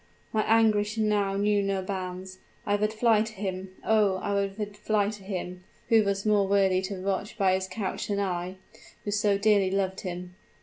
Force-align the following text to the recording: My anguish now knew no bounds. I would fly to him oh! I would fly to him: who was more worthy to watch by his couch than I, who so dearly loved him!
My 0.33 0.41
anguish 0.47 0.97
now 0.97 1.37
knew 1.37 1.61
no 1.61 1.83
bounds. 1.83 2.39
I 2.65 2.75
would 2.75 2.91
fly 2.91 3.21
to 3.21 3.33
him 3.33 3.75
oh! 3.85 4.15
I 4.15 4.33
would 4.33 4.75
fly 4.75 5.09
to 5.11 5.23
him: 5.23 5.63
who 5.89 6.01
was 6.03 6.25
more 6.25 6.47
worthy 6.47 6.81
to 6.89 6.99
watch 7.03 7.37
by 7.37 7.53
his 7.53 7.67
couch 7.67 8.07
than 8.07 8.19
I, 8.19 8.55
who 9.05 9.11
so 9.11 9.37
dearly 9.37 9.69
loved 9.69 9.99
him! 10.01 10.33